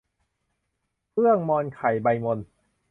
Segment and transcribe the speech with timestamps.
[1.13, 2.39] เอื้องมอนไข่ใบมน